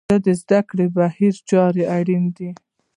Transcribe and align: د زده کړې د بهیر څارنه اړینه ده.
د 0.25 0.27
زده 0.41 0.59
کړې 0.69 0.85
د 0.91 0.93
بهیر 0.95 1.35
څارنه 1.47 1.83
اړینه 1.97 2.31
ده. 2.37 2.49